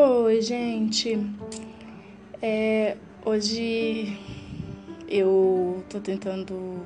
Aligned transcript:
Oi, 0.00 0.40
gente. 0.40 1.18
É, 2.40 2.96
hoje 3.24 4.16
eu 5.08 5.82
tô 5.90 5.98
tentando 5.98 6.84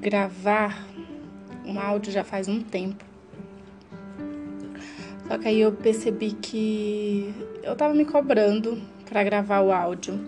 gravar 0.00 0.84
um 1.64 1.78
áudio 1.78 2.10
já 2.10 2.24
faz 2.24 2.48
um 2.48 2.60
tempo. 2.60 3.04
Só 5.28 5.38
que 5.38 5.46
aí 5.46 5.60
eu 5.60 5.70
percebi 5.70 6.32
que 6.32 7.32
eu 7.62 7.76
tava 7.76 7.94
me 7.94 8.04
cobrando 8.04 8.82
para 9.08 9.22
gravar 9.22 9.60
o 9.60 9.70
áudio. 9.70 10.18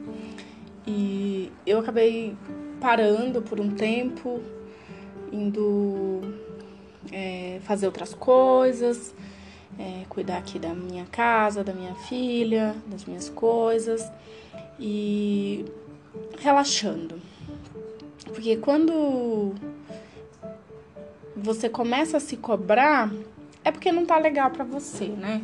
E 0.87 1.51
eu 1.67 1.81
acabei 1.81 2.37
parando 2.81 3.43
por 3.43 3.59
um 3.59 3.71
tempo, 3.71 4.41
indo 5.33 6.21
é, 7.11 7.59
fazer 7.65 7.87
outras 7.87 8.15
coisas 8.15 9.13
é, 9.79 10.05
cuidar 10.09 10.39
aqui 10.39 10.59
da 10.59 10.75
minha 10.75 11.07
casa, 11.07 11.65
da 11.65 11.73
minha 11.73 11.95
filha, 11.95 12.75
das 12.87 13.05
minhas 13.05 13.29
coisas 13.29 14.11
e 14.79 15.65
relaxando. 16.39 17.21
Porque 18.27 18.57
quando 18.57 19.55
você 21.37 21.69
começa 21.69 22.17
a 22.17 22.21
se 22.21 22.37
cobrar, 22.37 23.11
é 23.65 23.71
porque 23.71 23.91
não 23.93 24.07
tá 24.07 24.19
legal 24.19 24.51
para 24.51 24.65
você, 24.65 25.07
né? 25.07 25.43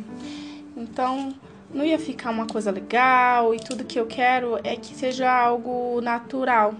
Então, 0.75 1.33
não 1.73 1.83
ia 1.83 1.99
ficar 1.99 2.29
uma 2.29 2.47
coisa 2.47 2.71
legal 2.71 3.53
e 3.53 3.59
tudo 3.59 3.83
que 3.83 3.99
eu 3.99 4.05
quero 4.05 4.57
é 4.63 4.75
que 4.75 4.95
seja 4.95 5.31
algo 5.31 5.99
natural. 6.01 6.73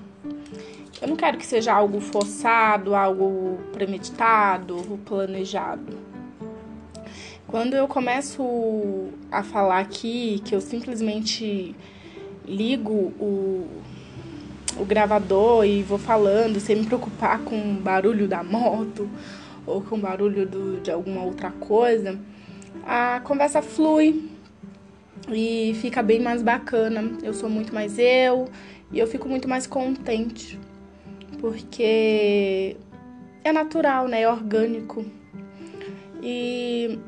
Eu 1.02 1.08
não 1.08 1.16
quero 1.16 1.38
que 1.38 1.45
seja 1.45 1.73
algo 1.73 2.00
forçado, 2.00 2.95
algo 2.95 3.59
premeditado, 3.72 5.00
planejado. 5.06 5.98
Quando 7.48 7.76
eu 7.76 7.88
começo 7.88 9.09
a 9.31 9.42
falar 9.42 9.80
aqui, 9.80 10.42
que 10.44 10.53
eu 10.53 10.59
simplesmente 10.59 11.73
ligo 12.45 13.14
o, 13.17 13.66
o 14.78 14.84
gravador 14.86 15.66
e 15.66 15.81
vou 15.81 15.98
falando 15.98 16.59
sem 16.59 16.76
me 16.76 16.86
preocupar 16.86 17.39
com 17.39 17.56
o 17.56 17.73
barulho 17.76 18.28
da 18.28 18.44
moto 18.44 19.09
ou 19.66 19.81
com 19.81 19.95
o 19.95 20.00
barulho 20.00 20.45
do, 20.45 20.81
de 20.81 20.92
alguma 20.92 21.23
outra 21.23 21.52
coisa, 21.52 22.20
a 22.86 23.22
conversa 23.23 23.61
flui 23.61 24.30
e 25.30 25.73
fica 25.82 26.04
bem 26.04 26.20
mais 26.20 26.44
bacana. 26.44 27.11
Eu 27.23 27.34
sou 27.34 27.50
muito 27.50 27.73
mais 27.73 27.98
eu 27.98 28.50
e 28.92 29.00
eu 29.00 29.08
fico 29.08 29.30
muito 29.30 29.48
mais 29.48 29.66
contente 29.66 30.59
porque 31.39 32.76
é 33.42 33.52
natural, 33.54 34.08
né? 34.08 34.22
É 34.22 34.30
orgânico. 34.30 35.06
E 36.22 37.00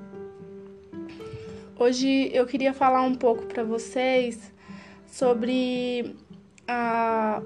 Hoje 1.80 2.30
eu 2.33 2.45
queria 2.45 2.73
falar 2.73 3.03
um 3.03 3.16
pouco 3.16 3.45
para 3.45 3.63
vocês 3.63 4.52
sobre 5.08 6.13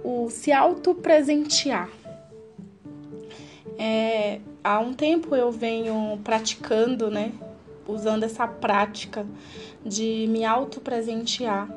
o 0.04 0.28
se 0.32 0.52
autopresentear. 0.52 1.88
É, 3.78 4.40
há 4.64 4.80
um 4.80 4.92
tempo 4.92 5.36
eu 5.36 5.52
venho 5.52 6.20
praticando, 6.24 7.12
né? 7.12 7.32
Usando 7.88 8.24
essa 8.24 8.48
prática 8.48 9.24
de 9.86 10.26
me 10.28 10.44
autopresentear. 10.44 11.70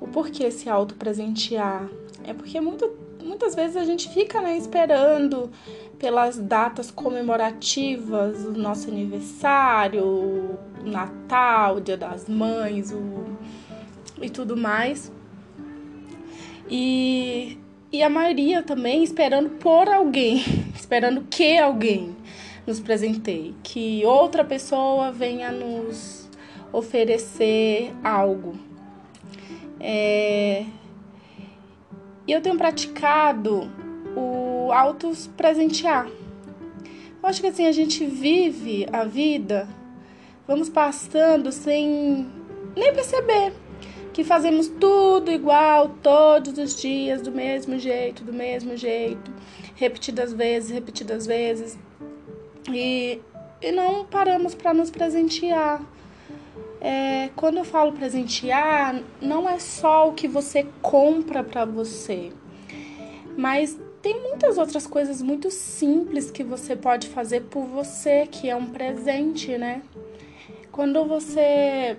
O 0.00 0.06
porquê 0.06 0.52
se 0.52 0.70
autopresentear? 0.70 1.90
É 2.22 2.32
porque 2.32 2.60
muito, 2.60 2.96
muitas 3.34 3.56
vezes 3.56 3.76
a 3.76 3.84
gente 3.84 4.08
fica 4.10 4.40
né, 4.40 4.56
esperando 4.56 5.50
pelas 5.98 6.38
datas 6.38 6.88
comemorativas, 6.88 8.44
o 8.44 8.52
nosso 8.52 8.88
aniversário, 8.88 10.04
o 10.04 10.58
Natal, 10.84 11.76
o 11.76 11.80
Dia 11.80 11.96
das 11.96 12.28
Mães 12.28 12.92
o, 12.92 13.24
e 14.22 14.30
tudo 14.30 14.56
mais. 14.56 15.10
E, 16.70 17.58
e 17.90 18.04
a 18.04 18.08
maioria 18.08 18.62
também 18.62 19.02
esperando 19.02 19.50
por 19.58 19.88
alguém, 19.88 20.44
esperando 20.72 21.22
que 21.22 21.58
alguém 21.58 22.16
nos 22.64 22.78
presenteie, 22.78 23.52
que 23.64 24.04
outra 24.06 24.44
pessoa 24.44 25.10
venha 25.10 25.50
nos 25.50 26.30
oferecer 26.72 27.92
algo. 28.04 28.54
É... 29.80 30.64
E 32.26 32.32
eu 32.32 32.40
tenho 32.40 32.56
praticado 32.56 33.70
o 34.16 34.72
autos 34.72 35.26
presentear. 35.36 36.06
Eu 36.06 37.28
acho 37.28 37.40
que 37.40 37.46
assim 37.46 37.66
a 37.66 37.72
gente 37.72 38.04
vive 38.06 38.86
a 38.92 39.04
vida, 39.04 39.68
vamos 40.46 40.68
passando 40.68 41.50
sem 41.52 42.26
nem 42.76 42.92
perceber 42.92 43.52
que 44.14 44.22
fazemos 44.22 44.68
tudo 44.68 45.30
igual 45.30 45.88
todos 46.00 46.56
os 46.56 46.80
dias, 46.80 47.20
do 47.20 47.32
mesmo 47.32 47.78
jeito, 47.78 48.22
do 48.22 48.32
mesmo 48.32 48.76
jeito, 48.76 49.32
repetidas 49.74 50.32
vezes, 50.32 50.70
repetidas 50.70 51.26
vezes. 51.26 51.76
E, 52.72 53.20
e 53.60 53.72
não 53.72 54.04
paramos 54.04 54.54
para 54.54 54.72
nos 54.72 54.88
presentear. 54.88 55.82
É, 56.86 57.30
quando 57.34 57.56
eu 57.56 57.64
falo 57.64 57.92
presentear, 57.92 59.00
não 59.18 59.48
é 59.48 59.58
só 59.58 60.10
o 60.10 60.12
que 60.12 60.28
você 60.28 60.66
compra 60.82 61.42
para 61.42 61.64
você, 61.64 62.30
mas 63.38 63.80
tem 64.02 64.20
muitas 64.20 64.58
outras 64.58 64.86
coisas 64.86 65.22
muito 65.22 65.50
simples 65.50 66.30
que 66.30 66.44
você 66.44 66.76
pode 66.76 67.08
fazer 67.08 67.44
por 67.44 67.64
você, 67.64 68.26
que 68.30 68.50
é 68.50 68.54
um 68.54 68.66
presente, 68.66 69.56
né? 69.56 69.80
Quando 70.70 71.02
você 71.06 71.96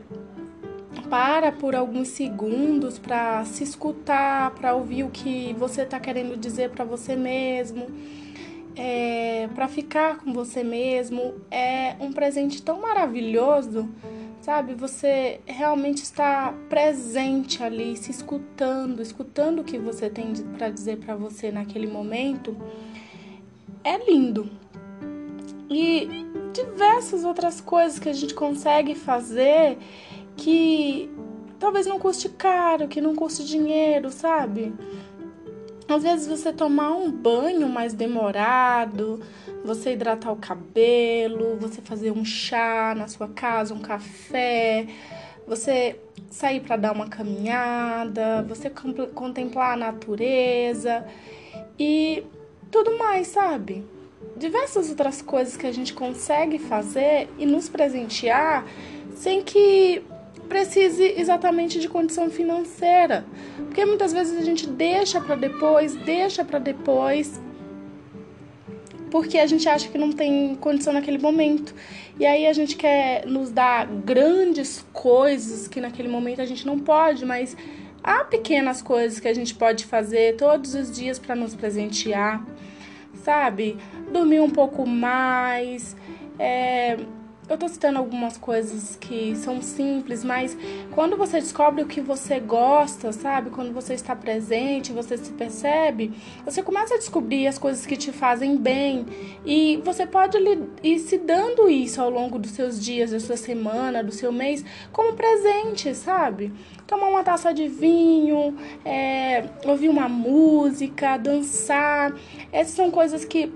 para 1.09 1.51
por 1.51 1.75
alguns 1.75 2.09
segundos 2.09 2.99
para 2.99 3.43
se 3.43 3.63
escutar, 3.63 4.51
para 4.51 4.75
ouvir 4.75 5.03
o 5.03 5.09
que 5.09 5.55
você 5.57 5.81
está 5.81 5.99
querendo 5.99 6.37
dizer 6.37 6.69
para 6.69 6.85
você 6.85 7.15
mesmo, 7.15 7.87
é, 8.75 9.49
para 9.55 9.67
ficar 9.67 10.17
com 10.17 10.31
você 10.31 10.63
mesmo, 10.63 11.33
é 11.49 11.95
um 11.99 12.13
presente 12.13 12.61
tão 12.61 12.81
maravilhoso 12.81 13.89
sabe? 14.45 14.75
Você 14.75 15.39
realmente 15.47 16.03
está 16.03 16.53
presente 16.69 17.63
ali, 17.63 17.97
se 17.97 18.11
escutando, 18.11 19.01
escutando 19.01 19.61
o 19.61 19.63
que 19.63 19.79
você 19.79 20.07
tem 20.07 20.35
para 20.55 20.69
dizer 20.69 20.97
para 20.97 21.15
você 21.15 21.51
naquele 21.51 21.87
momento. 21.87 22.55
É 23.83 23.97
lindo. 23.97 24.47
E 25.67 26.27
diversas 26.53 27.25
outras 27.25 27.59
coisas 27.59 27.97
que 27.97 28.07
a 28.07 28.13
gente 28.13 28.35
consegue 28.35 28.93
fazer 28.93 29.79
que 30.37 31.09
talvez 31.59 31.87
não 31.87 31.97
custe 31.97 32.29
caro, 32.29 32.87
que 32.87 33.01
não 33.01 33.15
custe 33.15 33.43
dinheiro, 33.43 34.11
sabe? 34.11 34.75
Às 35.87 36.03
vezes 36.03 36.27
você 36.27 36.53
tomar 36.53 36.91
um 36.91 37.11
banho 37.11 37.67
mais 37.67 37.93
demorado, 37.93 39.19
você 39.65 39.93
hidratar 39.93 40.31
o 40.31 40.37
cabelo, 40.37 41.57
você 41.59 41.81
fazer 41.81 42.11
um 42.11 42.23
chá 42.23 42.93
na 42.95 43.07
sua 43.07 43.27
casa, 43.27 43.73
um 43.73 43.79
café, 43.79 44.87
você 45.47 45.99
sair 46.29 46.61
para 46.61 46.77
dar 46.77 46.91
uma 46.91 47.07
caminhada, 47.07 48.43
você 48.43 48.69
contemplar 48.69 49.73
a 49.73 49.77
natureza 49.77 51.05
e 51.79 52.23
tudo 52.71 52.97
mais, 52.97 53.27
sabe? 53.27 53.83
Diversas 54.37 54.89
outras 54.89 55.21
coisas 55.21 55.55
que 55.57 55.65
a 55.67 55.71
gente 55.71 55.93
consegue 55.93 56.59
fazer 56.59 57.29
e 57.37 57.45
nos 57.45 57.69
presentear 57.69 58.65
sem 59.15 59.43
que 59.43 60.03
precise 60.49 61.03
exatamente 61.17 61.79
de 61.79 61.87
condição 61.87 62.29
financeira. 62.29 63.25
Porque 63.57 63.85
muitas 63.85 64.13
vezes 64.13 64.37
a 64.39 64.43
gente 64.43 64.67
deixa 64.67 65.19
para 65.19 65.35
depois, 65.35 65.95
deixa 65.95 66.43
para 66.43 66.59
depois 66.59 67.41
porque 69.15 69.37
a 69.37 69.47
gente 69.47 69.69
acha 69.69 69.87
que 69.87 69.97
não 69.97 70.11
tem 70.11 70.55
condição 70.55 70.91
naquele 70.91 71.17
momento. 71.17 71.73
E 72.19 72.25
aí 72.25 72.45
a 72.45 72.51
gente 72.51 72.75
quer 72.75 73.25
nos 73.25 73.49
dar 73.49 73.87
grandes 73.87 74.85
coisas 74.91 75.69
que 75.69 75.79
naquele 75.79 76.09
momento 76.09 76.41
a 76.41 76.45
gente 76.45 76.67
não 76.67 76.77
pode, 76.77 77.25
mas 77.25 77.55
há 78.03 78.25
pequenas 78.25 78.81
coisas 78.81 79.17
que 79.17 79.29
a 79.29 79.33
gente 79.33 79.55
pode 79.55 79.85
fazer 79.85 80.35
todos 80.35 80.75
os 80.75 80.91
dias 80.91 81.17
para 81.17 81.33
nos 81.33 81.55
presentear, 81.55 82.45
sabe? 83.23 83.77
Dormir 84.11 84.41
um 84.41 84.49
pouco 84.49 84.85
mais, 84.85 85.95
é, 86.37 86.97
eu 87.47 87.57
tô 87.57 87.67
citando 87.67 87.99
algumas 87.99 88.37
coisas 88.37 88.95
que 88.95 89.35
são 89.35 89.61
simples, 89.61 90.23
mas 90.23 90.57
quando 90.91 91.15
você 91.15 91.39
descobre 91.39 91.83
o 91.83 91.87
que 91.87 92.01
você 92.01 92.39
gosta, 92.39 93.11
sabe? 93.11 93.51
Quando 93.51 93.71
você 93.71 93.93
está 93.93 94.15
presente, 94.15 94.91
você 94.91 95.15
se 95.17 95.31
percebe, 95.31 96.11
você 96.43 96.63
começa 96.63 96.95
a 96.95 96.97
descobrir 96.97 97.47
as 97.47 97.59
coisas 97.59 97.85
que 97.85 97.95
te 97.95 98.11
fazem 98.11 98.57
bem 98.57 99.05
e 99.45 99.77
você 99.85 100.07
pode 100.07 100.37
ir 100.83 100.99
se 100.99 101.17
dando 101.17 101.69
isso 101.69 102.01
ao 102.01 102.09
longo 102.09 102.39
dos 102.39 102.51
seus 102.51 102.83
dias, 102.83 103.11
da 103.11 103.19
sua 103.19 103.37
semana, 103.37 104.03
do 104.03 104.11
seu 104.11 104.31
mês, 104.31 104.65
como 104.91 105.13
presente, 105.13 105.93
sabe? 105.93 106.51
Tomar 106.87 107.07
uma 107.07 107.23
taça 107.23 107.53
de 107.53 107.67
vinho, 107.67 108.57
é, 108.83 109.43
ouvir 109.65 109.89
uma 109.89 110.09
música, 110.09 111.17
dançar. 111.17 112.13
Essas 112.51 112.75
são 112.75 112.89
coisas 112.89 113.23
que 113.23 113.51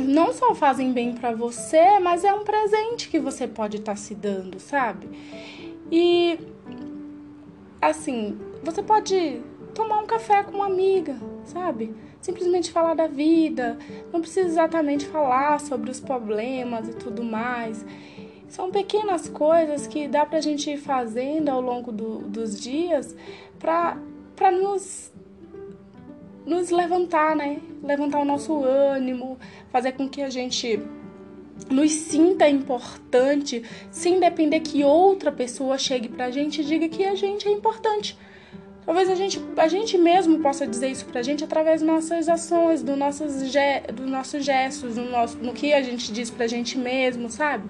não 0.00 0.32
só 0.32 0.54
fazem 0.54 0.92
bem 0.92 1.14
para 1.14 1.32
você, 1.32 1.98
mas 2.00 2.24
é 2.24 2.32
um 2.32 2.44
presente 2.44 3.08
que 3.08 3.18
você 3.18 3.46
pode 3.46 3.78
estar 3.78 3.92
tá 3.92 3.96
se 3.96 4.14
dando, 4.14 4.58
sabe? 4.58 5.08
E 5.90 6.38
assim, 7.80 8.38
você 8.62 8.82
pode 8.82 9.40
tomar 9.74 9.98
um 9.98 10.06
café 10.06 10.42
com 10.42 10.56
uma 10.56 10.66
amiga, 10.66 11.16
sabe? 11.44 11.94
Simplesmente 12.20 12.70
falar 12.70 12.94
da 12.94 13.06
vida, 13.06 13.78
não 14.12 14.20
precisa 14.20 14.46
exatamente 14.46 15.06
falar 15.06 15.58
sobre 15.60 15.90
os 15.90 16.00
problemas 16.00 16.88
e 16.88 16.94
tudo 16.94 17.22
mais. 17.22 17.84
São 18.48 18.70
pequenas 18.70 19.28
coisas 19.28 19.86
que 19.86 20.08
dá 20.08 20.26
pra 20.26 20.40
gente 20.40 20.70
ir 20.70 20.76
fazendo 20.76 21.48
ao 21.48 21.60
longo 21.60 21.92
do, 21.92 22.18
dos 22.18 22.60
dias 22.60 23.16
pra, 23.58 23.96
pra 24.36 24.50
nos, 24.50 25.12
nos 26.50 26.70
levantar, 26.70 27.36
né? 27.36 27.58
Levantar 27.80 28.18
o 28.18 28.24
nosso 28.24 28.64
ânimo, 28.64 29.38
fazer 29.70 29.92
com 29.92 30.08
que 30.08 30.20
a 30.20 30.28
gente 30.28 30.80
nos 31.70 31.92
sinta 31.92 32.48
importante, 32.48 33.62
sem 33.90 34.18
depender 34.18 34.58
que 34.58 34.82
outra 34.82 35.30
pessoa 35.30 35.78
chegue 35.78 36.08
pra 36.08 36.32
gente 36.32 36.60
e 36.60 36.64
diga 36.64 36.88
que 36.88 37.04
a 37.04 37.14
gente 37.14 37.46
é 37.46 37.52
importante. 37.52 38.18
Talvez 38.84 39.08
a 39.08 39.14
gente, 39.14 39.40
a 39.56 39.68
gente 39.68 39.96
mesmo 39.96 40.40
possa 40.40 40.66
dizer 40.66 40.88
isso 40.88 41.04
pra 41.04 41.22
gente 41.22 41.44
através 41.44 41.80
das 41.80 41.88
nossas 41.88 42.28
ações, 42.28 42.82
do 42.82 42.96
nossos, 42.96 43.46
ge, 43.48 43.82
dos 43.94 44.10
nossos 44.10 44.44
gestos, 44.44 44.96
no, 44.96 45.08
nosso, 45.08 45.38
no 45.38 45.52
que 45.52 45.72
a 45.72 45.82
gente 45.82 46.10
diz 46.12 46.30
pra 46.30 46.48
gente 46.48 46.76
mesmo, 46.76 47.30
sabe? 47.30 47.68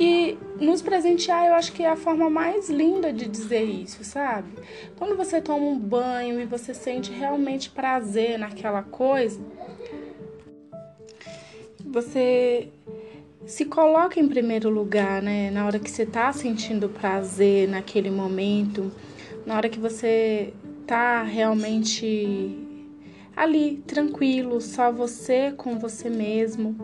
E 0.00 0.38
nos 0.58 0.80
presentear, 0.80 1.46
eu 1.46 1.54
acho 1.54 1.72
que 1.72 1.82
é 1.82 1.90
a 1.90 1.96
forma 1.96 2.30
mais 2.30 2.70
linda 2.70 3.12
de 3.12 3.28
dizer 3.28 3.62
isso, 3.62 4.02
sabe? 4.02 4.48
Quando 4.96 5.14
você 5.14 5.42
toma 5.42 5.66
um 5.66 5.78
banho 5.78 6.40
e 6.40 6.46
você 6.46 6.72
sente 6.72 7.12
realmente 7.12 7.68
prazer 7.68 8.38
naquela 8.38 8.82
coisa, 8.82 9.38
você 11.84 12.68
se 13.44 13.66
coloca 13.66 14.18
em 14.18 14.26
primeiro 14.26 14.70
lugar, 14.70 15.20
né? 15.20 15.50
Na 15.50 15.66
hora 15.66 15.78
que 15.78 15.90
você 15.90 16.06
tá 16.06 16.32
sentindo 16.32 16.88
prazer 16.88 17.68
naquele 17.68 18.10
momento 18.10 18.90
na 19.46 19.56
hora 19.56 19.68
que 19.68 19.78
você 19.78 20.52
tá 20.86 21.22
realmente 21.22 22.56
ali, 23.36 23.82
tranquilo, 23.86 24.60
só 24.60 24.92
você 24.92 25.52
com 25.52 25.78
você 25.78 26.10
mesmo. 26.10 26.76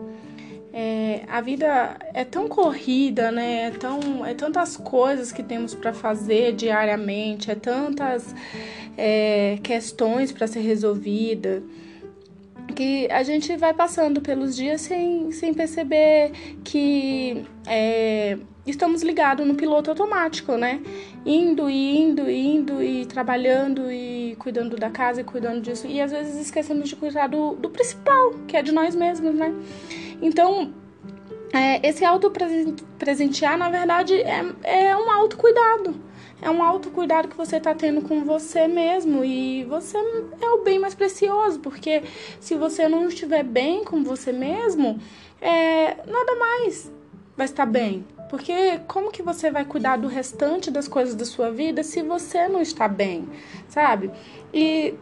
É, 0.79 1.23
a 1.27 1.41
vida 1.41 1.97
é 2.13 2.23
tão 2.23 2.47
corrida, 2.47 3.31
né? 3.31 3.63
É, 3.63 3.71
tão, 3.71 4.23
é 4.23 4.35
tantas 4.35 4.77
coisas 4.77 5.31
que 5.31 5.41
temos 5.41 5.73
para 5.73 5.91
fazer 5.91 6.53
diariamente, 6.53 7.49
é 7.49 7.55
tantas 7.55 8.35
é, 8.95 9.57
questões 9.63 10.31
para 10.31 10.45
ser 10.45 10.59
resolvida 10.59 11.63
que 12.75 13.09
a 13.09 13.23
gente 13.23 13.57
vai 13.57 13.73
passando 13.73 14.21
pelos 14.21 14.55
dias 14.55 14.81
sem, 14.81 15.31
sem 15.31 15.51
perceber 15.51 16.31
que 16.63 17.43
é, 17.65 18.37
estamos 18.71 19.01
ligados 19.01 19.45
no 19.45 19.55
piloto 19.55 19.89
automático, 19.89 20.55
né? 20.57 20.81
Indo 21.25 21.69
e 21.69 21.97
indo, 21.97 22.29
indo 22.29 22.83
e 22.83 23.05
trabalhando 23.05 23.91
e 23.91 24.35
cuidando 24.39 24.75
da 24.75 24.89
casa 24.89 25.21
e 25.21 25.23
cuidando 25.23 25.61
disso. 25.61 25.87
E 25.87 26.01
às 26.01 26.11
vezes 26.11 26.35
esquecemos 26.35 26.89
de 26.89 26.95
cuidar 26.95 27.27
do, 27.27 27.55
do 27.55 27.69
principal, 27.69 28.31
que 28.47 28.57
é 28.57 28.61
de 28.61 28.71
nós 28.71 28.95
mesmos, 28.95 29.33
né? 29.33 29.53
Então, 30.21 30.73
é, 31.53 31.87
esse 31.87 32.03
auto-presentear, 32.03 33.57
na 33.57 33.69
verdade, 33.69 34.13
é, 34.15 34.45
é 34.63 34.95
um 34.95 35.09
autocuidado. 35.09 35.95
É 36.41 36.49
um 36.49 36.61
autocuidado 36.61 37.27
que 37.27 37.35
você 37.35 37.57
está 37.57 37.73
tendo 37.73 38.01
com 38.01 38.23
você 38.23 38.67
mesmo. 38.67 39.23
E 39.23 39.63
você 39.65 39.97
é 39.97 40.49
o 40.49 40.63
bem 40.63 40.77
mais 40.77 40.93
precioso, 40.93 41.59
porque 41.59 42.03
se 42.39 42.55
você 42.55 42.87
não 42.87 43.07
estiver 43.07 43.43
bem 43.43 43.83
com 43.83 44.03
você 44.03 44.31
mesmo, 44.31 44.99
é, 45.41 45.95
nada 46.05 46.35
mais 46.35 46.91
vai 47.35 47.45
estar 47.45 47.65
bem. 47.65 48.05
Porque 48.29 48.79
como 48.87 49.11
que 49.11 49.23
você 49.23 49.49
vai 49.49 49.65
cuidar 49.65 49.97
do 49.97 50.07
restante 50.07 50.69
das 50.69 50.87
coisas 50.87 51.15
da 51.15 51.25
sua 51.25 51.49
vida 51.51 51.83
se 51.83 52.01
você 52.01 52.47
não 52.47 52.61
está 52.61 52.87
bem, 52.87 53.27
sabe? 53.69 54.11
E 54.53 54.93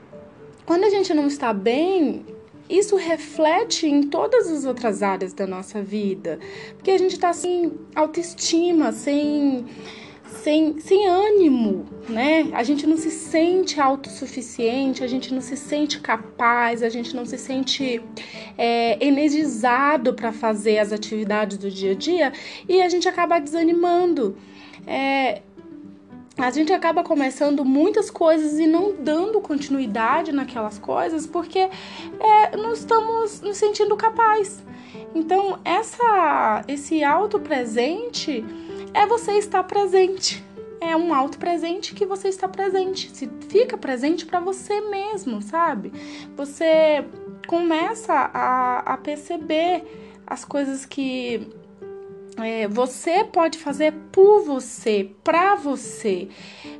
quando 0.66 0.83
a 0.83 0.89
gente 0.89 1.13
não 1.13 1.27
está 1.27 1.54
bem, 1.54 2.25
isso 2.69 2.95
reflete 2.95 3.88
em 3.88 4.04
todas 4.04 4.48
as 4.50 4.66
outras 4.66 5.04
áreas 5.04 5.33
da 5.33 5.45
nossa 5.45 5.81
vida. 5.81 6.39
Porque 6.75 6.92
a 6.92 6.98
gente 6.98 7.13
está 7.13 7.33
sem 7.33 7.74
autoestima, 7.95 8.92
sem 8.92 9.66
sem, 10.45 10.80
sem 10.80 11.07
ânimo, 11.07 11.88
né? 12.07 12.51
A 12.53 12.62
gente 12.62 12.86
não 12.86 12.97
se 12.97 13.09
sente 13.09 13.81
autossuficiente, 13.81 15.03
a 15.03 15.07
gente 15.07 15.33
não 15.33 15.42
se 15.42 15.57
sente 15.57 16.00
capaz, 16.00 16.83
a 16.83 16.89
gente 16.89 17.15
não 17.15 17.25
se 17.25 17.36
sente 17.36 18.00
é, 18.56 19.03
energizado 19.03 20.13
para 20.13 20.31
fazer 20.31 20.77
as 20.77 20.92
atividades 20.92 21.57
do 21.57 21.71
dia 21.71 21.94
a 21.94 21.95
dia 21.95 22.31
e 22.69 22.80
a 22.80 22.88
gente 22.88 23.09
acaba 23.09 23.39
desanimando. 23.39 24.38
É, 24.86 25.42
a 26.38 26.51
gente 26.51 26.71
acaba 26.71 27.01
começando 27.01 27.65
muitas 27.65 28.12
coisas 28.12 28.59
e 28.59 28.68
não 28.68 28.94
dando 28.94 29.42
continuidade 29.42 30.31
naquelas 30.31 30.77
coisas 30.77 31.25
porque 31.25 31.57
é, 31.57 32.56
não 32.56 32.71
estamos 32.71 33.42
nos 33.42 33.57
sentindo 33.57 33.97
capaz. 33.97 34.63
Então, 35.15 35.57
essa, 35.65 36.63
esse 36.68 37.03
auto 37.03 37.39
presente 37.39 38.45
é 38.95 39.06
você 39.06 39.33
estar 39.33 39.63
presente. 39.63 40.44
É 40.80 40.95
um 40.95 41.13
auto 41.13 41.38
presente 41.38 41.94
que 41.94 42.06
você 42.06 42.30
está 42.30 42.47
presente. 42.47 43.09
Se 43.12 43.30
fica 43.50 43.77
presente 43.77 44.25
para 44.25 44.39
você 44.39 44.80
mesmo, 44.81 45.42
sabe? 45.42 45.92
Você 46.36 47.06
começa 47.45 48.13
a, 48.13 48.80
a 48.94 48.97
perceber 48.97 49.83
as 50.25 50.45
coisas 50.45 50.86
que 50.86 51.47
é, 52.37 52.67
você 52.67 53.23
pode 53.23 53.57
fazer 53.57 53.93
por 54.11 54.41
você, 54.43 55.09
para 55.23 55.55
você. 55.55 56.27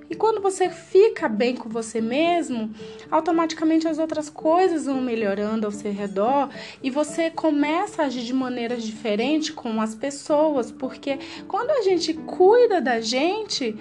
E 0.09 0.15
quando 0.15 0.41
você 0.41 0.69
fica 0.69 1.27
bem 1.27 1.55
com 1.55 1.69
você 1.69 1.99
mesmo, 1.99 2.71
automaticamente 3.09 3.87
as 3.87 3.97
outras 3.97 4.29
coisas 4.29 4.85
vão 4.85 5.01
melhorando 5.01 5.65
ao 5.65 5.71
seu 5.71 5.91
redor 5.91 6.49
e 6.83 6.91
você 6.91 7.31
começa 7.31 8.03
a 8.03 8.05
agir 8.05 8.23
de 8.23 8.33
maneiras 8.33 8.83
diferentes 8.83 9.49
com 9.49 9.81
as 9.81 9.95
pessoas, 9.95 10.71
porque 10.71 11.17
quando 11.47 11.71
a 11.71 11.81
gente 11.81 12.13
cuida 12.13 12.79
da 12.79 12.99
gente, 12.99 13.75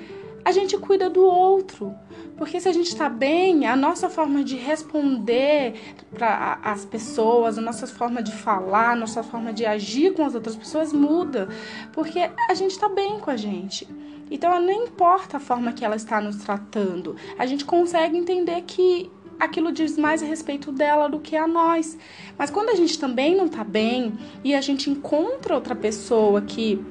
a 0.45 0.53
gente 0.53 0.77
cuida 0.77 1.09
do 1.09 1.25
outro. 1.25 1.95
Porque 2.37 2.61
se 2.61 2.69
a 2.69 2.73
gente 2.73 2.89
está 2.89 3.09
bem, 3.09 3.67
a 3.67 3.77
nossa 3.77 4.11
forma 4.11 4.43
de 4.43 4.57
responder 4.57 5.75
para 6.13 6.59
as 6.63 6.85
pessoas, 6.85 7.57
a 7.57 7.61
nossa 7.61 7.87
forma 7.87 8.23
de 8.23 8.33
falar, 8.33 8.91
a 8.91 8.97
nossa 8.97 9.23
forma 9.23 9.53
de 9.53 9.65
agir 9.65 10.13
com 10.15 10.25
as 10.25 10.35
outras 10.35 10.57
pessoas 10.57 10.93
muda. 10.93 11.49
Porque 11.93 12.19
a 12.49 12.55
gente 12.55 12.73
está 12.73 12.89
bem 12.89 13.21
com 13.21 13.31
a 13.31 13.37
gente. 13.37 13.89
Então, 14.31 14.59
não 14.61 14.73
importa 14.73 15.37
a 15.37 15.41
forma 15.41 15.73
que 15.73 15.85
ela 15.85 15.97
está 15.97 16.21
nos 16.21 16.37
tratando, 16.37 17.15
a 17.39 17.47
gente 17.47 17.65
consegue 17.65 18.17
entender 18.17 18.63
que 18.63 19.11
aquilo 19.39 19.71
diz 19.73 19.97
mais 19.99 20.23
a 20.23 20.27
respeito 20.27 20.73
dela 20.73 21.09
do 21.09 21.21
que 21.21 21.37
a 21.37 21.47
nós. 21.47 21.97
Mas 22.37 22.51
quando 22.51 22.71
a 22.71 22.75
gente 22.75 22.99
também 22.99 23.37
não 23.37 23.47
está 23.47 23.63
bem 23.63 24.15
e 24.43 24.55
a 24.55 24.61
gente 24.61 24.91
encontra 24.91 25.55
outra 25.55 25.75
pessoa 25.75 26.41
que 26.41 26.85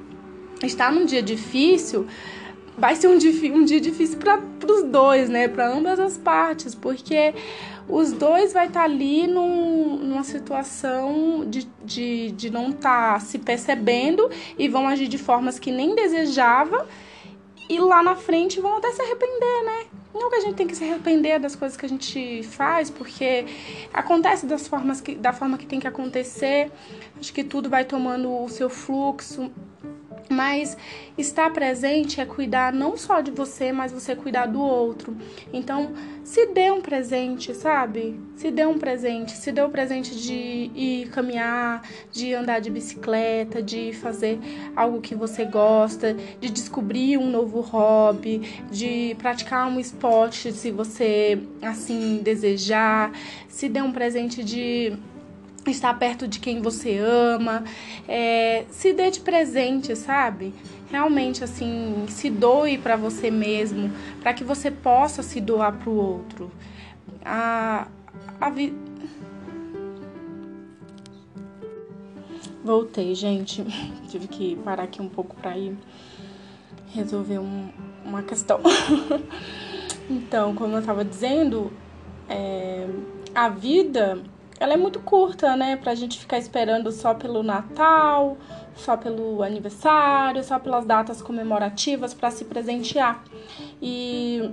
está 0.61 0.91
num 0.91 1.05
dia 1.05 1.21
difícil, 1.21 2.07
vai 2.77 2.95
ser 2.95 3.07
um, 3.07 3.17
um 3.55 3.65
dia 3.65 3.79
difícil 3.79 4.17
para 4.17 4.39
os 4.67 4.83
dois, 4.83 5.29
né? 5.29 5.47
Para 5.47 5.67
ambas 5.67 5.99
as 5.99 6.17
partes, 6.17 6.73
porque 6.73 7.33
os 7.87 8.11
dois 8.13 8.53
vai 8.53 8.67
estar 8.67 8.81
tá 8.81 8.85
ali 8.85 9.27
num, 9.27 9.97
numa 9.97 10.23
situação 10.23 11.45
de, 11.47 11.67
de, 11.83 12.31
de 12.31 12.49
não 12.49 12.69
estar 12.69 13.13
tá 13.13 13.19
se 13.19 13.37
percebendo 13.39 14.29
e 14.57 14.67
vão 14.67 14.87
agir 14.87 15.07
de 15.07 15.17
formas 15.17 15.59
que 15.59 15.71
nem 15.71 15.95
desejava 15.95 16.87
e 17.69 17.79
lá 17.79 18.03
na 18.03 18.15
frente 18.15 18.59
vão 18.59 18.77
até 18.77 18.91
se 18.91 19.01
arrepender, 19.01 19.63
né? 19.65 19.85
Não 20.13 20.29
que 20.29 20.35
a 20.35 20.41
gente 20.41 20.55
tem 20.55 20.67
que 20.67 20.75
se 20.75 20.83
arrepender 20.83 21.39
das 21.39 21.55
coisas 21.55 21.75
que 21.75 21.85
a 21.85 21.89
gente 21.89 22.43
faz, 22.43 22.89
porque 22.89 23.45
acontece 23.91 24.45
das 24.45 24.67
formas 24.67 25.01
que, 25.01 25.15
da 25.15 25.33
forma 25.33 25.57
que 25.57 25.65
tem 25.65 25.79
que 25.79 25.87
acontecer. 25.87 26.71
Acho 27.19 27.33
que 27.33 27.43
tudo 27.43 27.69
vai 27.69 27.83
tomando 27.83 28.31
o 28.31 28.47
seu 28.47 28.69
fluxo. 28.69 29.51
Mas 30.33 30.75
estar 31.15 31.51
presente 31.51 32.19
é 32.19 32.25
cuidar 32.25 32.73
não 32.73 32.97
só 32.97 33.21
de 33.21 33.29
você, 33.29 33.71
mas 33.71 33.91
você 33.91 34.15
cuidar 34.15 34.47
do 34.47 34.59
outro. 34.59 35.15
Então, 35.53 35.93
se 36.23 36.47
dê 36.47 36.71
um 36.71 36.81
presente, 36.81 37.53
sabe? 37.53 38.19
Se 38.35 38.49
dê 38.49 38.65
um 38.65 38.79
presente, 38.79 39.33
se 39.33 39.51
dê 39.51 39.61
o 39.61 39.69
presente 39.69 40.15
de 40.15 40.71
ir 40.73 41.09
caminhar, 41.09 41.87
de 42.11 42.33
andar 42.33 42.59
de 42.59 42.71
bicicleta, 42.71 43.61
de 43.61 43.93
fazer 43.93 44.39
algo 44.75 45.01
que 45.01 45.13
você 45.13 45.45
gosta, 45.45 46.15
de 46.39 46.49
descobrir 46.49 47.17
um 47.17 47.29
novo 47.29 47.61
hobby, 47.61 48.63
de 48.71 49.15
praticar 49.19 49.67
um 49.67 49.79
esporte 49.79 50.51
se 50.51 50.71
você 50.71 51.39
assim 51.61 52.21
desejar. 52.23 53.11
Se 53.47 53.69
dê 53.69 53.81
um 53.81 53.91
presente 53.91 54.43
de 54.43 54.97
estar 55.71 55.93
perto 55.97 56.27
de 56.27 56.39
quem 56.39 56.61
você 56.61 56.97
ama, 56.97 57.63
é, 58.07 58.65
se 58.69 58.93
dê 58.93 59.09
de 59.09 59.19
presente, 59.19 59.95
sabe? 59.95 60.53
Realmente, 60.89 61.43
assim, 61.43 62.05
se 62.07 62.29
doe 62.29 62.77
para 62.77 62.95
você 62.95 63.31
mesmo, 63.31 63.91
para 64.21 64.33
que 64.33 64.43
você 64.43 64.69
possa 64.69 65.23
se 65.23 65.41
doar 65.41 65.73
para 65.73 65.89
o 65.89 65.95
outro. 65.95 66.51
A, 67.25 67.87
a 68.39 68.49
vi... 68.49 68.75
Voltei, 72.63 73.15
gente. 73.15 73.63
Tive 74.07 74.27
que 74.27 74.55
parar 74.57 74.83
aqui 74.83 75.01
um 75.01 75.09
pouco 75.09 75.35
para 75.35 75.57
ir 75.57 75.75
resolver 76.93 77.39
um, 77.39 77.69
uma 78.05 78.21
questão. 78.21 78.59
então, 80.09 80.53
como 80.53 80.75
eu 80.75 80.79
estava 80.79 81.03
dizendo, 81.03 81.71
é, 82.29 82.87
a 83.33 83.49
vida 83.49 84.23
ela 84.63 84.75
é 84.75 84.77
muito 84.77 85.01
curta, 85.01 85.57
né? 85.57 85.75
Pra 85.75 85.93
gente 85.93 86.17
ficar 86.17 86.37
esperando 86.37 86.89
só 86.89 87.13
pelo 87.13 87.43
Natal, 87.43 88.37
só 88.77 88.95
pelo 88.95 89.43
aniversário, 89.43 90.41
só 90.41 90.57
pelas 90.57 90.85
datas 90.85 91.21
comemorativas 91.21 92.13
para 92.13 92.31
se 92.31 92.45
presentear. 92.45 93.21
E 93.81 94.51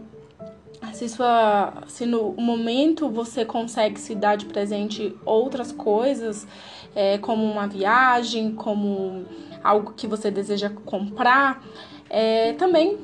se, 0.93 1.09
sua, 1.09 1.75
se 1.87 2.07
no 2.07 2.33
momento 2.33 3.09
você 3.09 3.45
consegue 3.45 4.01
se 4.01 4.17
dar 4.17 4.37
de 4.37 4.47
presente 4.47 5.17
outras 5.25 5.71
coisas, 5.71 6.45
é, 6.93 7.17
como 7.19 7.45
uma 7.45 7.69
viagem, 7.69 8.53
como 8.53 9.25
algo 9.63 9.93
que 9.93 10.09
você 10.09 10.29
deseja 10.29 10.71
comprar, 10.85 11.63
é, 12.09 12.53
também 12.55 12.99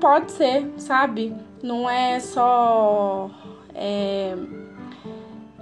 pode 0.00 0.30
ser, 0.30 0.72
sabe? 0.76 1.34
Não 1.60 1.90
é 1.90 2.20
só 2.20 3.28
é, 3.74 4.36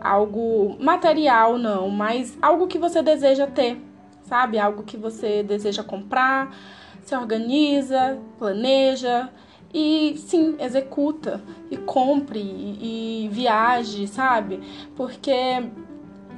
algo 0.03 0.77
material, 0.81 1.59
não, 1.59 1.89
mas 1.89 2.37
algo 2.43 2.67
que 2.67 2.79
você 2.79 3.03
deseja 3.03 3.47
ter, 3.47 3.81
sabe? 4.23 4.59
Algo 4.59 4.83
que 4.83 4.97
você 4.97 5.43
deseja 5.43 5.83
comprar, 5.83 6.55
se 7.03 7.15
organiza, 7.15 8.19
planeja 8.39 9.31
e 9.73 10.15
sim, 10.19 10.57
executa 10.59 11.43
e 11.71 11.77
compre 11.77 12.41
e, 12.41 13.25
e 13.25 13.29
viaje, 13.29 14.07
sabe? 14.07 14.61
Porque 14.95 15.33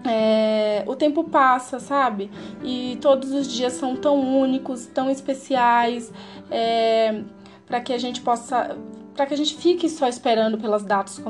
é, 0.05 0.85
o 0.87 0.95
tempo 0.95 1.25
passa, 1.25 1.81
sabe? 1.81 2.31
E 2.63 2.99
todos 3.01 3.33
os 3.33 3.47
dias 3.51 3.73
são 3.73 3.97
tão 3.97 4.21
únicos, 4.41 4.87
tão 4.87 5.11
especiais, 5.11 6.13
é, 6.51 7.23
para 7.67 7.81
que 7.81 7.93
a 7.93 7.99
gente 7.99 8.21
possa. 8.21 8.77
Para 9.15 9.27
que 9.27 9.35
a 9.35 9.37
gente 9.37 9.57
fique 9.57 9.89
só 9.89 10.09
esperando 10.09 10.59
pelas 10.59 10.83
datas 10.83 11.23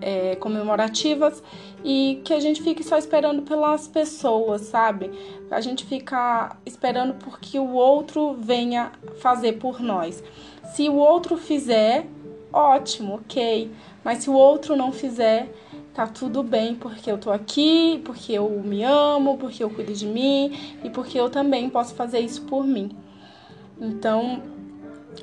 é, 0.00 0.36
comemorativas 0.36 1.42
e 1.82 2.20
que 2.22 2.34
a 2.34 2.40
gente 2.40 2.62
fique 2.62 2.84
só 2.84 2.98
esperando 2.98 3.42
pelas 3.42 3.88
pessoas, 3.88 4.62
sabe? 4.62 5.10
A 5.50 5.60
gente 5.60 5.86
fica 5.86 6.56
esperando 6.66 7.14
porque 7.14 7.58
o 7.58 7.72
outro 7.72 8.34
venha 8.34 8.92
fazer 9.20 9.54
por 9.54 9.80
nós. 9.80 10.22
Se 10.74 10.88
o 10.88 10.96
outro 10.96 11.38
fizer, 11.38 12.06
ótimo, 12.52 13.14
ok. 13.14 13.70
Mas 14.04 14.18
se 14.18 14.30
o 14.30 14.34
outro 14.34 14.76
não 14.76 14.92
fizer, 14.92 15.50
tá 15.94 16.06
tudo 16.06 16.42
bem, 16.42 16.74
porque 16.74 17.10
eu 17.10 17.18
tô 17.18 17.30
aqui, 17.30 18.00
porque 18.04 18.32
eu 18.32 18.48
me 18.64 18.84
amo, 18.84 19.36
porque 19.38 19.64
eu 19.64 19.70
cuido 19.70 19.92
de 19.92 20.06
mim 20.06 20.76
e 20.84 20.90
porque 20.90 21.18
eu 21.18 21.28
também 21.30 21.68
posso 21.68 21.94
fazer 21.94 22.20
isso 22.20 22.42
por 22.42 22.64
mim. 22.64 22.90
Então, 23.80 24.42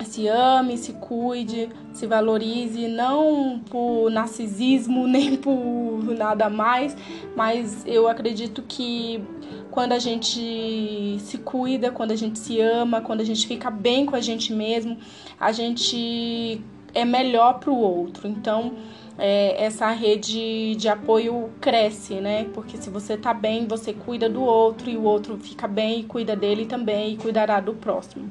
se 0.04 0.28
ame, 0.28 0.78
se 0.78 0.94
cuide, 0.94 1.70
se 1.94 2.06
valorize, 2.06 2.88
não 2.88 3.62
por 3.70 4.10
narcisismo 4.10 5.08
nem 5.08 5.38
por 5.38 6.04
nada 6.18 6.50
mais, 6.50 6.96
mas 7.36 7.86
eu 7.86 8.08
acredito 8.08 8.64
que 8.68 9.24
quando 9.72 9.92
a 9.92 10.00
gente 10.00 11.18
se 11.20 11.38
cuida, 11.38 11.92
quando 11.92 12.12
a 12.12 12.16
gente 12.16 12.40
se 12.40 12.60
ama, 12.62 13.02
quando 13.02 13.22
a 13.22 13.26
gente 13.26 13.46
fica 13.48 13.70
bem 13.70 14.06
com 14.06 14.16
a 14.16 14.22
gente 14.22 14.54
mesmo, 14.54 14.98
a 15.40 15.52
gente 15.52 16.62
é 16.94 17.04
melhor 17.04 17.60
para 17.60 17.72
o 17.72 17.78
outro. 17.78 18.28
Então, 18.28 18.74
é, 19.18 19.64
essa 19.64 19.90
rede 19.92 20.76
de 20.76 20.88
apoio 20.88 21.50
cresce, 21.60 22.16
né? 22.16 22.46
Porque 22.54 22.78
se 22.78 22.90
você 22.90 23.18
tá 23.18 23.34
bem, 23.34 23.68
você 23.68 23.94
cuida 23.94 24.30
do 24.30 24.42
outro 24.42 24.90
e 24.90 24.98
o 24.98 25.04
outro 25.04 25.38
fica 25.38 25.68
bem 25.68 26.00
e 26.00 26.04
cuida 26.04 26.36
dele 26.36 26.66
também 26.66 27.14
e 27.14 27.18
cuidará 27.18 27.60
do 27.60 27.74
próximo. 27.74 28.30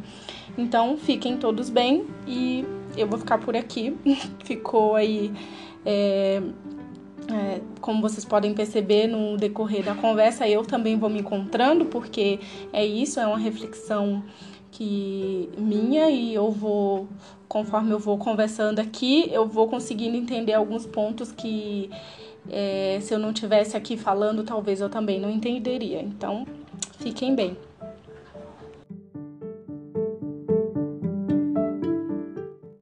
Então, 0.56 0.96
fiquem 0.96 1.36
todos 1.36 1.68
bem 1.68 2.06
e 2.26 2.64
eu 2.96 3.06
vou 3.06 3.18
ficar 3.18 3.38
por 3.38 3.56
aqui. 3.56 3.96
Ficou 4.44 4.94
aí. 4.94 5.32
É, 5.84 6.40
é, 7.30 7.60
como 7.80 8.02
vocês 8.02 8.24
podem 8.24 8.52
perceber 8.52 9.06
no 9.06 9.36
decorrer 9.36 9.84
da 9.84 9.94
conversa, 9.94 10.46
eu 10.48 10.62
também 10.62 10.98
vou 10.98 11.08
me 11.08 11.20
encontrando, 11.20 11.86
porque 11.86 12.38
é 12.72 12.84
isso, 12.84 13.18
é 13.18 13.26
uma 13.26 13.38
reflexão 13.38 14.22
que 14.70 15.48
minha 15.56 16.10
e 16.10 16.34
eu 16.34 16.50
vou 16.50 17.08
conforme 17.48 17.92
eu 17.92 17.98
vou 17.98 18.18
conversando 18.18 18.80
aqui, 18.80 19.30
eu 19.32 19.46
vou 19.46 19.68
conseguindo 19.68 20.16
entender 20.16 20.52
alguns 20.52 20.84
pontos 20.84 21.30
que 21.30 21.88
é, 22.50 22.98
se 23.00 23.14
eu 23.14 23.18
não 23.18 23.32
tivesse 23.32 23.76
aqui 23.76 23.96
falando, 23.96 24.42
talvez 24.42 24.80
eu 24.80 24.88
também 24.88 25.20
não 25.20 25.30
entenderia. 25.30 26.02
Então, 26.02 26.44
fiquem 26.98 27.34
bem. 27.34 27.56